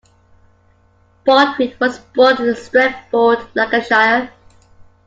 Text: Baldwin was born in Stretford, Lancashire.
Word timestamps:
Baldwin 1.27 1.75
was 1.79 1.99
born 1.99 2.37
in 2.37 2.55
Stretford, 2.55 3.47
Lancashire. 3.53 4.31